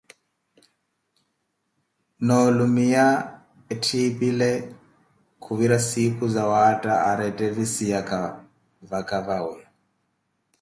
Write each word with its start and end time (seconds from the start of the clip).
Noolumiya 2.25 3.05
etthipele 3.73 4.49
khuvira 5.43 5.77
siikhu 5.89 6.25
sawatta 6.35 6.91
aretevisiyaka 7.09 8.19
vace 8.89 9.19
vawe. 9.27 9.59